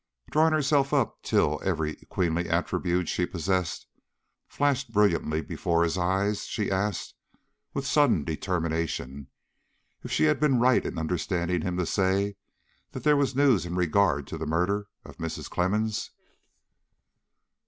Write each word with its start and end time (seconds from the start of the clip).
Drawing 0.31 0.53
herself 0.53 0.95
up 0.95 1.21
till 1.21 1.59
every 1.63 1.95
queenly 2.09 2.49
attribute 2.49 3.07
she 3.07 3.27
possessed 3.27 3.85
flashed 4.47 4.91
brilliantly 4.91 5.43
before 5.43 5.83
his 5.83 5.95
eyes, 5.95 6.45
she 6.45 6.71
asked, 6.71 7.13
with 7.75 7.85
sudden 7.85 8.23
determination, 8.23 9.27
if 10.03 10.11
she 10.11 10.23
had 10.23 10.39
been 10.39 10.59
right 10.59 10.83
in 10.87 10.97
understanding 10.97 11.61
him 11.61 11.77
to 11.77 11.85
say 11.85 12.35
that 12.93 13.03
there 13.03 13.15
was 13.15 13.35
news 13.35 13.63
in 13.63 13.75
regard 13.75 14.25
to 14.25 14.39
the 14.39 14.47
murder 14.47 14.87
of 15.05 15.17
Mrs. 15.19 15.47
Clemmens? 15.51 16.09